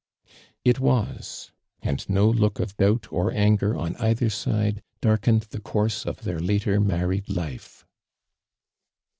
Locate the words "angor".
3.31-3.77